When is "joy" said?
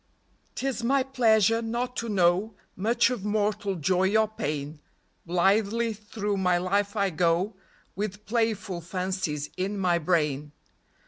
3.75-4.17